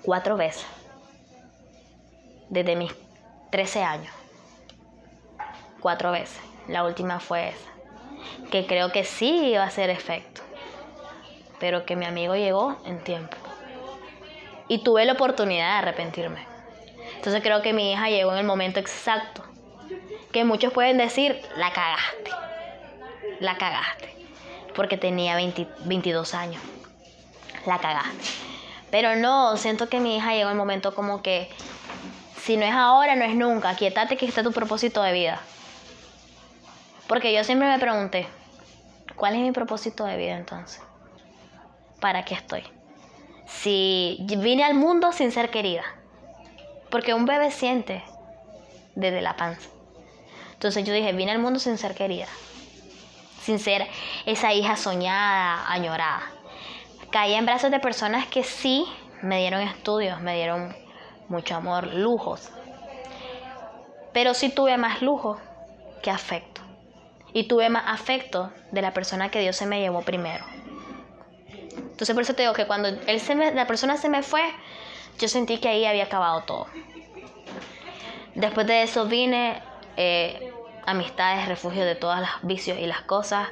[0.03, 0.65] cuatro veces.
[2.47, 2.93] Desde mis
[3.49, 4.13] 13 años.
[5.81, 6.39] Cuatro veces.
[6.69, 8.49] La última fue esa.
[8.49, 10.43] Que creo que sí iba a hacer efecto.
[11.59, 13.35] Pero que mi amigo llegó en tiempo.
[14.69, 16.47] Y tuve la oportunidad de arrepentirme.
[17.17, 19.43] Entonces creo que mi hija llegó en el momento exacto.
[20.31, 22.48] Que muchos pueden decir, la cagaste.
[23.39, 24.13] La cagaste.
[24.75, 26.61] Porque tenía 20 22 años.
[27.65, 28.49] La cagaste.
[28.91, 31.49] Pero no, siento que mi hija llegó el momento como que,
[32.41, 33.75] si no es ahora, no es nunca.
[33.75, 35.41] Quietate que está tu propósito de vida.
[37.07, 38.27] Porque yo siempre me pregunté,
[39.15, 40.81] ¿cuál es mi propósito de vida entonces?
[41.99, 42.63] ¿Para qué estoy?
[43.45, 45.83] Si vine al mundo sin ser querida.
[46.89, 48.03] Porque un bebé siente
[48.95, 49.69] desde la panza.
[50.53, 52.27] Entonces yo dije, vine al mundo sin ser querida.
[53.41, 53.87] Sin ser
[54.25, 56.21] esa hija soñada, añorada.
[57.11, 58.85] Caí en brazos de personas que sí
[59.21, 60.75] me dieron estudios, me dieron
[61.27, 62.49] mucho amor, lujos.
[64.13, 65.39] Pero sí tuve más lujo
[66.01, 66.61] que afecto.
[67.33, 70.43] Y tuve más afecto de la persona que Dios se me llevó primero.
[71.77, 74.41] Entonces por eso te digo que cuando él se me- la persona se me fue,
[75.19, 76.67] yo sentí que ahí había acabado todo.
[78.35, 79.61] Después de eso vine,
[79.97, 80.53] eh,
[80.89, 83.47] amistades, refugio de todos los vicios y las cosas.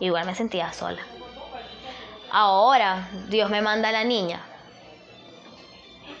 [0.00, 1.02] Igual me sentía sola.
[2.30, 4.40] Ahora Dios me manda a la niña.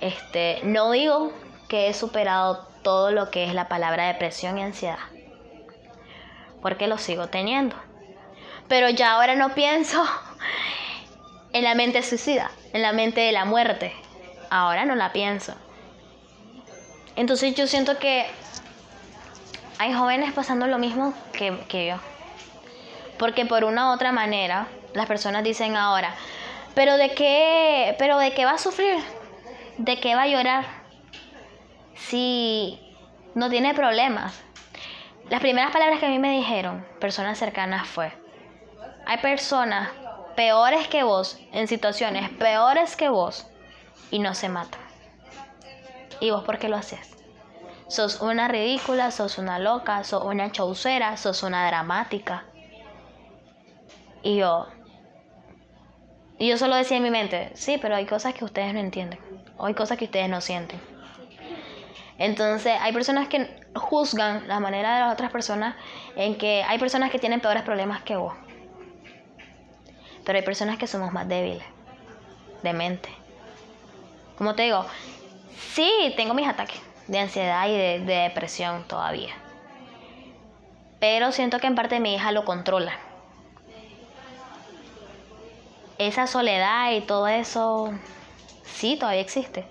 [0.00, 1.32] Este, no digo
[1.68, 4.98] que he superado todo lo que es la palabra depresión y ansiedad.
[6.62, 7.76] Porque lo sigo teniendo.
[8.68, 10.02] Pero ya ahora no pienso
[11.52, 13.92] en la mente suicida, en la mente de la muerte.
[14.50, 15.54] Ahora no la pienso.
[17.16, 18.26] Entonces yo siento que
[19.80, 21.96] hay jóvenes pasando lo mismo que, que yo.
[23.18, 26.14] Porque por una u otra manera, las personas dicen ahora,
[26.74, 28.98] pero de qué, pero de qué va a sufrir,
[29.78, 30.66] de qué va a llorar,
[31.94, 32.78] si
[33.34, 34.38] no tiene problemas.
[35.30, 38.12] Las primeras palabras que a mí me dijeron, personas cercanas, fue,
[39.06, 39.88] hay personas
[40.36, 43.46] peores que vos, en situaciones peores que vos,
[44.10, 44.82] y no se matan.
[46.20, 47.19] ¿Y vos por qué lo haces?
[47.90, 52.44] Sos una ridícula, sos una loca, sos una chaucera, sos una dramática.
[54.22, 54.68] Y yo,
[56.38, 59.18] y yo solo decía en mi mente, sí, pero hay cosas que ustedes no entienden,
[59.58, 60.80] o hay cosas que ustedes no sienten.
[62.16, 65.74] Entonces, hay personas que juzgan la manera de las otras personas
[66.14, 68.34] en que hay personas que tienen peores problemas que vos.
[70.24, 71.66] Pero hay personas que somos más débiles,
[72.62, 73.08] de mente.
[74.38, 74.86] Como te digo,
[75.74, 79.34] sí, tengo mis ataques de ansiedad y de, de depresión todavía.
[81.00, 82.92] Pero siento que en parte mi hija lo controla.
[85.98, 87.92] Esa soledad y todo eso,
[88.62, 89.66] sí, todavía existe.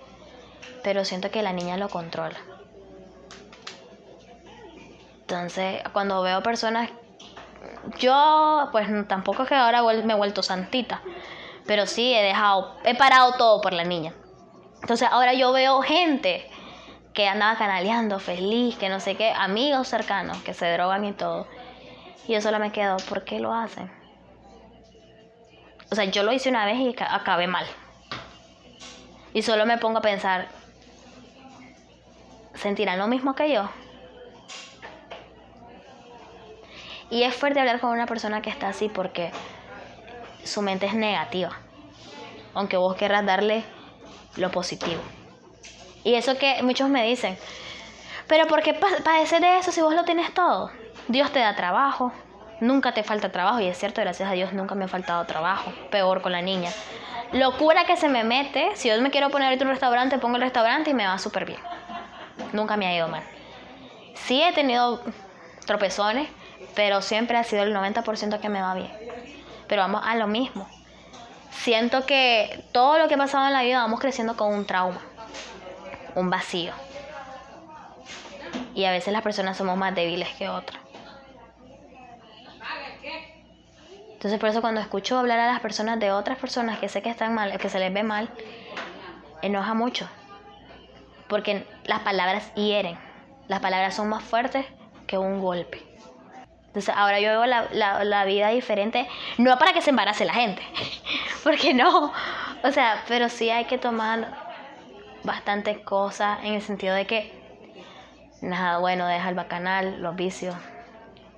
[0.82, 2.38] Pero siento que la niña lo controla.
[5.22, 6.90] Entonces, cuando veo personas,
[7.98, 11.00] yo, pues tampoco es que ahora me he vuelto santita,
[11.66, 14.12] pero sí he dejado, he parado todo por la niña.
[14.82, 16.50] Entonces, ahora yo veo gente
[17.20, 21.46] que andaba canaleando, feliz, que no sé qué, amigos cercanos que se drogan y todo.
[22.26, 23.90] Y yo solo me quedo, ¿por qué lo hacen?
[25.92, 27.66] O sea, yo lo hice una vez y ca- acabé mal.
[29.34, 30.48] Y solo me pongo a pensar,
[32.54, 33.68] ¿sentirán lo mismo que yo?
[37.10, 39.30] Y es fuerte hablar con una persona que está así porque
[40.42, 41.50] su mente es negativa.
[42.54, 43.62] Aunque vos querrás darle
[44.38, 45.02] lo positivo.
[46.04, 47.36] Y eso que muchos me dicen,
[48.26, 50.70] pero ¿por qué pa- padecer de eso si vos lo tienes todo?
[51.08, 52.12] Dios te da trabajo,
[52.60, 53.60] nunca te falta trabajo.
[53.60, 55.72] Y es cierto, gracias a Dios nunca me ha faltado trabajo.
[55.90, 56.70] Peor con la niña.
[57.32, 60.42] Locura que se me mete, si yo me quiero poner ahorita un restaurante, pongo el
[60.42, 61.60] restaurante y me va súper bien.
[62.52, 63.22] Nunca me ha ido mal.
[64.14, 65.00] Sí he tenido
[65.66, 66.28] tropezones,
[66.74, 68.90] pero siempre ha sido el 90% que me va bien.
[69.68, 70.66] Pero vamos a lo mismo.
[71.50, 75.00] siento que todo lo que ha pasado en la vida vamos creciendo con un trauma,
[76.14, 76.72] un vacío.
[78.74, 80.80] Y a veces las personas somos más débiles que otras.
[84.12, 87.08] Entonces por eso cuando escucho hablar a las personas de otras personas que sé que
[87.08, 88.28] están mal, que se les ve mal,
[89.40, 90.06] enoja mucho.
[91.26, 92.98] Porque las palabras hieren.
[93.48, 94.66] Las palabras son más fuertes
[95.06, 95.82] que un golpe.
[96.66, 100.34] Entonces ahora yo veo la, la, la vida diferente, no para que se embarace la
[100.34, 100.62] gente,
[101.42, 102.12] porque no,
[102.62, 104.39] o sea, pero sí hay que tomar
[105.24, 107.32] bastantes cosas en el sentido de que
[108.40, 110.54] nada bueno, deja el bacanal, los vicios,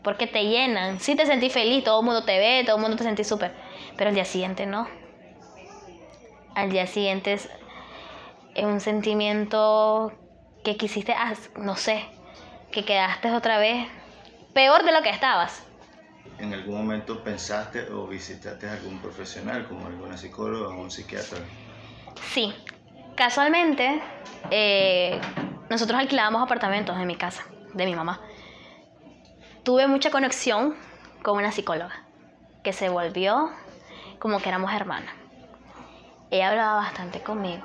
[0.02, 1.00] porque te llenan.
[1.00, 3.52] Si te sentís feliz, todo el mundo te ve, todo el mundo te sentís súper,
[3.96, 4.86] pero al día siguiente no.
[6.54, 7.48] Al día siguiente es,
[8.54, 10.12] es un sentimiento
[10.64, 11.14] que quisiste,
[11.56, 12.04] no sé,
[12.70, 13.88] que quedaste otra vez
[14.54, 15.64] peor de lo que estabas.
[16.38, 21.38] ¿En algún momento pensaste o visitaste a algún profesional, como alguna psicóloga o un psiquiatra?
[22.32, 22.54] Sí,
[23.16, 24.00] casualmente
[24.50, 25.20] eh,
[25.70, 27.44] nosotros alquilábamos apartamentos en mi casa,
[27.74, 28.20] de mi mamá.
[29.62, 30.74] Tuve mucha conexión
[31.22, 32.04] con una psicóloga
[32.62, 33.50] que se volvió
[34.18, 35.14] como que éramos hermanas.
[36.30, 37.64] Ella hablaba bastante conmigo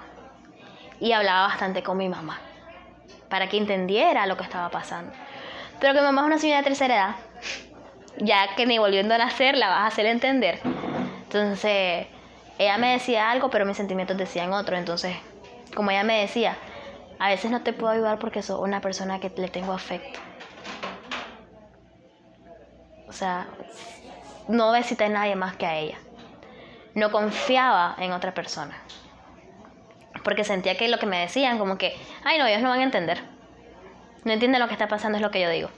[1.00, 2.40] y hablaba bastante con mi mamá
[3.30, 5.12] para que entendiera lo que estaba pasando.
[5.80, 7.16] Pero que mi mamá es una señora de tercera edad,
[8.20, 10.60] ya que ni volviendo a nacer la vas a hacer entender.
[11.24, 12.08] Entonces,
[12.58, 14.78] ella me decía algo, pero mis sentimientos decían otro.
[14.78, 15.16] Entonces,
[15.78, 16.58] como ella me decía,
[17.20, 20.20] a veces no te puedo ayudar porque soy una persona que le tengo afecto.
[23.08, 23.48] O sea,
[24.50, 25.98] no necesité a nadie más que a ella.
[26.96, 28.76] No confiaba en otra persona.
[30.24, 32.84] Porque sentía que lo que me decían, como que, ay no, ellos no van a
[32.84, 33.38] entender
[34.28, 35.70] no entiende lo que está pasando, es lo que yo digo.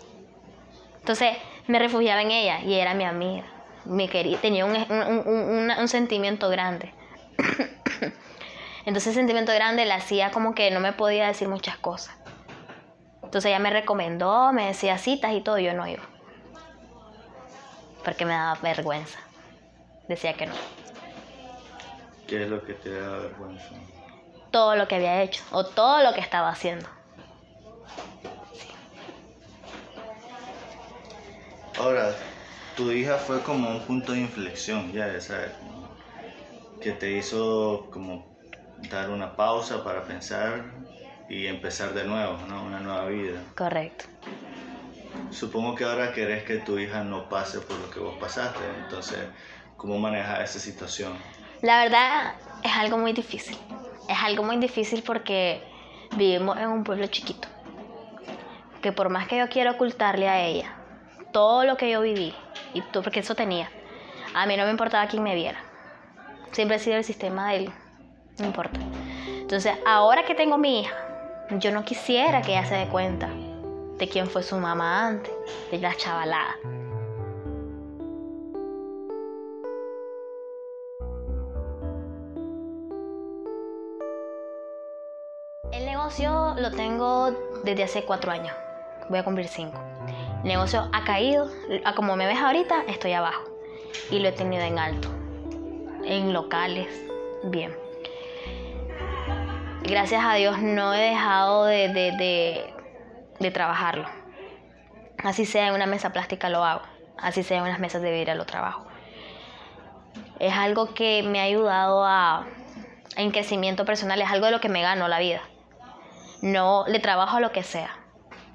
[1.00, 3.46] Entonces me refugiaba en ella y era mi amiga.
[3.86, 6.92] Me quería, tenía un, un, sentimiento grande.
[8.86, 12.16] Entonces ese sentimiento grande le hacía como que no me podía decir muchas cosas.
[13.24, 16.04] Entonces ella me recomendó, me decía citas y todo, yo no iba.
[18.04, 19.20] Porque me daba vergüenza.
[20.08, 20.54] Decía que no.
[22.28, 23.70] ¿Qué es lo que te da vergüenza?
[24.52, 26.88] Todo lo que había hecho o todo lo que estaba haciendo.
[31.78, 32.16] Ahora,
[32.76, 35.54] tu hija fue como un punto de inflexión, ya, esa,
[36.82, 38.39] que te hizo como
[38.90, 40.64] dar una pausa para pensar
[41.28, 42.64] y empezar de nuevo, ¿no?
[42.64, 43.42] Una nueva vida.
[43.56, 44.06] Correcto.
[45.32, 49.20] Supongo que ahora querés que tu hija no pase por lo que vos pasaste, entonces,
[49.78, 51.14] ¿cómo manejas esa situación?
[51.62, 53.58] La verdad es algo muy difícil.
[54.08, 55.62] Es algo muy difícil porque
[56.16, 57.48] vivimos en un pueblo chiquito.
[58.82, 60.74] Que por más que yo quiera ocultarle a ella
[61.32, 62.34] todo lo que yo viví,
[62.74, 63.70] y todo, porque eso tenía,
[64.34, 65.60] a mí no me importaba quién me viera.
[66.52, 67.74] Siempre ha sido el sistema de él,
[68.40, 68.80] no importa.
[69.28, 70.96] Entonces, ahora que tengo mi hija,
[71.58, 73.30] yo no quisiera que ella se dé cuenta
[73.98, 75.34] de quién fue su mamá antes,
[75.72, 76.58] de la chavalada.
[85.72, 87.32] El negocio lo tengo
[87.64, 88.56] desde hace cuatro años.
[89.10, 89.80] Voy a cumplir cinco.
[90.44, 91.50] El negocio ha caído,
[91.96, 93.44] como me ves ahorita, estoy abajo.
[94.12, 95.10] Y lo he tenido en alto,
[96.06, 96.88] en locales,
[97.44, 97.89] bien.
[99.84, 101.90] Gracias a Dios no he dejado de,
[103.40, 104.08] de, trabajarlo.
[105.24, 106.82] Así sea en una mesa plástica lo hago,
[107.18, 108.86] así sea en unas mesas de vidrio lo trabajo.
[110.40, 112.46] Es algo que me ha ayudado a,
[113.16, 115.42] en crecimiento personal, es algo de lo que me gano la vida.
[116.42, 117.98] No le trabajo a lo que sea,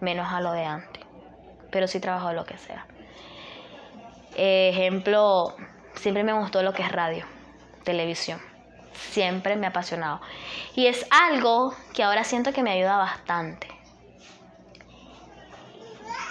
[0.01, 1.05] menos a lo de antes
[1.75, 2.87] pero sí trabajo lo que sea.
[4.37, 5.57] Ejemplo,
[5.97, 7.25] siempre me gustó lo que es radio,
[7.83, 8.41] televisión.
[8.95, 10.21] Siempre me ha apasionado.
[10.75, 13.69] Y es algo que ahora siento que me ayuda bastante.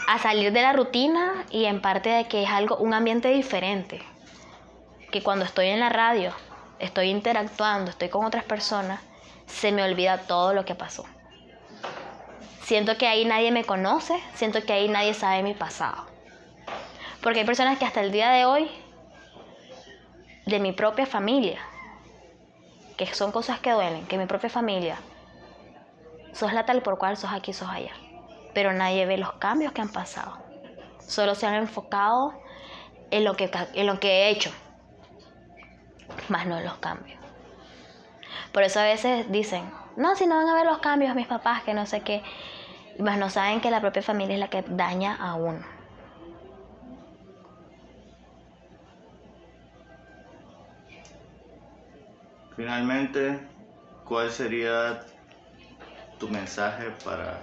[0.08, 4.02] A salir de la rutina y en parte de que es algo, un ambiente diferente.
[5.12, 6.34] Que cuando estoy en la radio,
[6.80, 9.02] estoy interactuando, estoy con otras personas,
[9.46, 11.06] se me olvida todo lo que pasó.
[12.64, 16.06] Siento que ahí nadie me conoce, siento que ahí nadie sabe mi pasado.
[17.22, 18.70] Porque hay personas que hasta el día de hoy,
[20.46, 21.60] de mi propia familia,
[22.98, 24.98] que son cosas que duelen, que mi propia familia,
[26.34, 27.94] sos la tal por cual sos aquí, sos allá.
[28.54, 30.38] Pero nadie ve los cambios que han pasado.
[31.08, 32.34] Solo se han enfocado
[33.12, 34.52] en lo que, en lo que he hecho,
[36.30, 37.20] más no en los cambios.
[38.52, 41.64] Por eso a veces dicen, no, si no van a ver los cambios mis papás,
[41.64, 42.24] que no sé qué,
[43.00, 45.73] más no saben que la propia familia es la que daña a uno.
[52.56, 53.40] Finalmente,
[54.06, 55.06] ¿cuál sería
[56.20, 57.40] tu mensaje para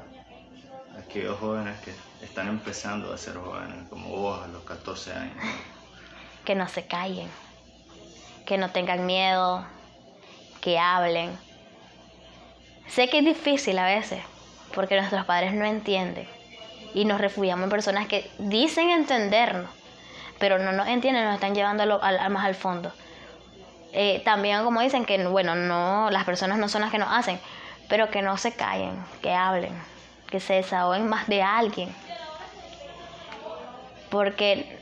[0.98, 1.92] aquellos jóvenes que
[2.24, 5.36] están empezando a ser jóvenes, como vos a los 14 años?
[6.44, 7.28] Que no se callen,
[8.46, 9.64] que no tengan miedo,
[10.61, 11.36] que hablen.
[12.88, 14.22] Sé que es difícil a veces,
[14.74, 16.26] porque nuestros padres no entienden
[16.94, 19.70] y nos refugiamos en personas que dicen entendernos,
[20.38, 22.92] pero no nos entienden, nos están llevando al, más al fondo.
[23.93, 27.41] Eh, también como dicen que, bueno, no, las personas no son las que nos hacen,
[27.88, 29.72] pero que no se callen, que hablen,
[30.30, 31.95] que se desahoguen más de alguien.
[34.11, 34.80] Porque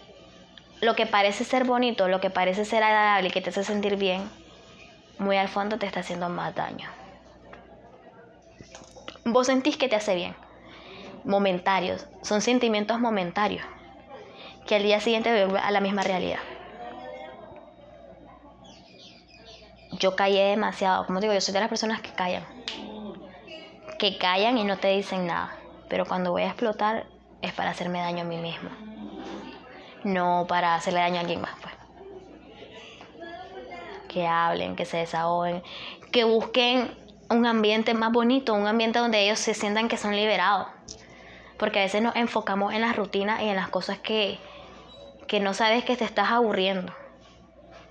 [0.81, 3.97] lo que parece ser bonito, lo que parece ser agradable y que te hace sentir
[3.97, 4.31] bien,
[5.19, 6.89] muy al fondo te está haciendo más daño.
[9.25, 10.35] Vos sentís que te hace bien.
[11.25, 12.07] Momentarios.
[12.23, 13.65] Son sentimientos momentarios.
[14.67, 16.39] Que al día siguiente vuelve a la misma realidad.
[19.99, 21.07] Yo callé demasiado.
[21.07, 22.45] Como digo, yo soy de las personas que callan.
[23.99, 25.57] Que callan y no te dicen nada.
[25.89, 27.07] Pero cuando voy a explotar
[27.43, 28.71] es para hacerme daño a mí mismo.
[30.05, 31.55] No para hacerle daño a alguien más.
[31.61, 31.75] Pues.
[34.09, 35.63] Que hablen, que se desahoguen,
[36.13, 36.97] que busquen
[37.29, 40.69] un ambiente más bonito, un ambiente donde ellos se sientan que son liberados.
[41.59, 44.39] Porque a veces nos enfocamos en las rutinas y en las cosas que,
[45.27, 46.95] que no sabes que te estás aburriendo.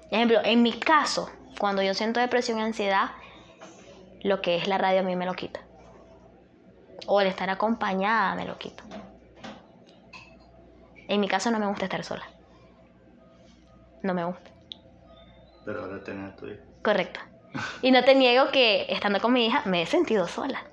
[0.10, 3.12] ejemplo, en mi caso, cuando yo siento depresión y ansiedad,
[4.22, 5.62] lo que es la radio a mí me lo quita.
[7.06, 8.84] O el estar acompañada me lo quita.
[11.08, 12.26] En mi caso no me gusta estar sola.
[14.04, 14.52] No me gusta.
[15.66, 16.62] Pero ahora tenés a tu hija.
[16.84, 17.20] Correcto.
[17.82, 20.64] Y no te niego que estando con mi hija me he sentido sola.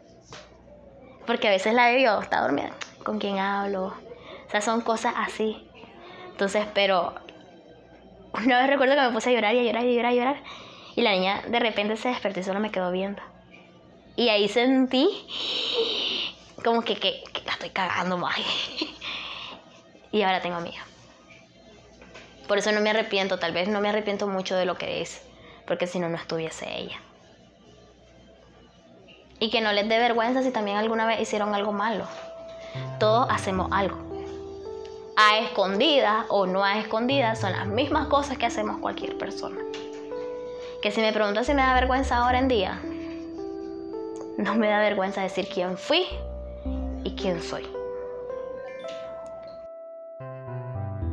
[1.27, 2.71] Porque a veces la veo, está dormida,
[3.03, 3.95] ¿con quién hablo?
[4.47, 5.69] O sea, son cosas así.
[6.31, 7.15] Entonces, pero
[8.35, 10.19] una vez recuerdo que me puse a llorar y a llorar y a llorar y
[10.19, 10.43] a llorar.
[10.97, 13.23] Y la niña de repente se despertó y solo me quedó viendo.
[14.17, 15.09] Y ahí sentí
[16.65, 18.37] como que, que, que la estoy cagando más.
[20.13, 20.85] y ahora tengo amiga.
[22.47, 25.25] Por eso no me arrepiento, tal vez no me arrepiento mucho de lo que es
[25.67, 27.01] porque si no, no estuviese ella.
[29.41, 32.07] Y que no les dé vergüenza si también alguna vez hicieron algo malo.
[32.99, 33.99] Todos hacemos algo.
[35.17, 39.61] A escondidas o no a escondidas son las mismas cosas que hacemos cualquier persona.
[40.85, 42.79] Que si me preguntas si me da vergüenza ahora en día,
[44.37, 46.03] no me da vergüenza decir quién fui
[47.03, 47.63] y quién soy.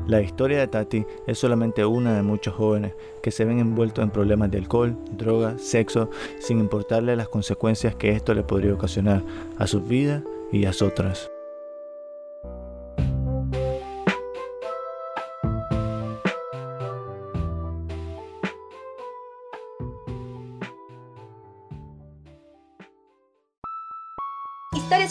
[0.07, 2.93] La historia de Tati es solamente una de muchos jóvenes
[3.23, 6.09] que se ven envueltos en problemas de alcohol, droga, sexo,
[6.41, 9.23] sin importarle las consecuencias que esto le podría ocasionar
[9.57, 11.30] a sus vidas y a otras.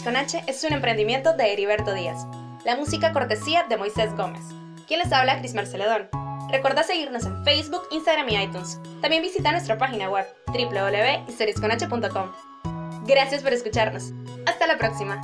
[0.03, 2.27] Con H es un emprendimiento de Heriberto Díaz.
[2.65, 4.41] La música cortesía de Moisés Gómez.
[4.87, 5.39] ¿Quién les habla?
[5.41, 6.09] Cris Marceledón.
[6.51, 8.81] Recuerda seguirnos en Facebook, Instagram y iTunes.
[9.03, 12.33] También visita nuestra página web www.historiasconh.com.
[13.05, 14.13] Gracias por escucharnos.
[14.47, 15.21] Hasta la próxima.